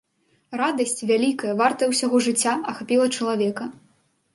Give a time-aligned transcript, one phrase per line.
[0.61, 3.75] Радасць, вялікая, вартая ўсяго жыцця, ахапіла чалавека.